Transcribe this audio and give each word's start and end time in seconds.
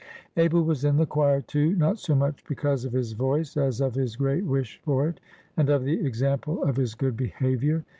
Abel 0.35 0.63
was 0.63 0.83
in 0.83 0.97
the 0.97 1.05
choir 1.05 1.41
too, 1.41 1.75
not 1.75 1.99
so 1.99 2.15
much 2.15 2.43
because 2.47 2.85
of 2.85 2.91
his 2.91 3.11
voice 3.13 3.55
as 3.55 3.81
of 3.81 3.93
his 3.93 4.15
great 4.15 4.43
wish 4.43 4.81
for 4.83 5.07
it, 5.07 5.19
and 5.55 5.69
of 5.69 5.83
the 5.83 6.03
example 6.03 6.63
of 6.63 6.75
his 6.75 6.95
good 6.95 7.15
behavior. 7.15 7.85